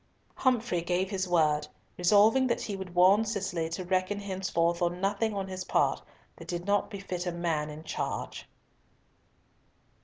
[0.37, 5.35] Humfrey gave his word, resolving that he would warn Cicely to reckon henceforth on nothing
[5.35, 6.01] on his part
[6.37, 8.47] that did not befit a man in charge.